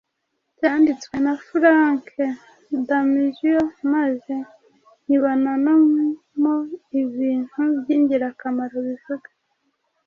cyanditwe 0.57 1.15
na 1.25 1.33
Frank 1.47 2.05
Damizio 2.87 3.61
maze 3.93 4.35
nkibona 5.03 5.51
mo 6.41 6.55
ibintu 7.01 7.61
byingirakamaro 7.79 8.77
bivuga 8.87 9.27